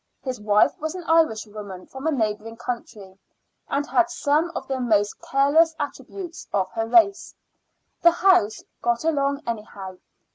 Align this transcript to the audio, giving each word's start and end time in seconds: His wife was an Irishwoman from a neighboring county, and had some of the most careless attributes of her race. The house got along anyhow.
His 0.23 0.41
wife 0.41 0.75
was 0.79 0.95
an 0.95 1.03
Irishwoman 1.03 1.85
from 1.85 2.07
a 2.07 2.11
neighboring 2.11 2.57
county, 2.57 3.19
and 3.69 3.85
had 3.87 4.09
some 4.09 4.51
of 4.55 4.67
the 4.67 4.79
most 4.79 5.21
careless 5.21 5.75
attributes 5.79 6.47
of 6.51 6.71
her 6.71 6.87
race. 6.87 7.35
The 8.01 8.09
house 8.09 8.63
got 8.81 9.03
along 9.03 9.43
anyhow. 9.45 9.97